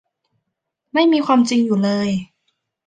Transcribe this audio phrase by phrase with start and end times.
[0.93, 2.09] ไม่มีความจริงอยู่เลย